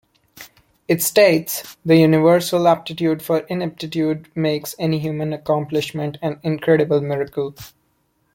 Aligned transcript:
It 0.87 1.03
states: 1.03 1.77
The 1.85 1.95
universal 1.95 2.67
aptitude 2.67 3.21
for 3.21 3.41
ineptitude 3.49 4.31
makes 4.35 4.73
any 4.79 4.97
human 4.97 5.31
accomplishment 5.31 6.17
an 6.23 6.39
incredible 6.41 7.01
miracle. 7.01 7.53